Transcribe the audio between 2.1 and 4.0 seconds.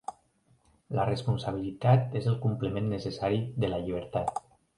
és el complement necessari de la